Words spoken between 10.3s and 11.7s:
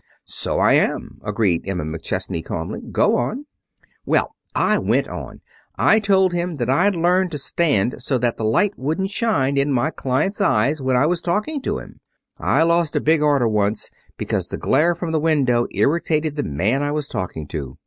eyes when I was talking